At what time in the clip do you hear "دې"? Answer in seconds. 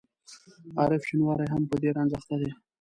1.81-1.89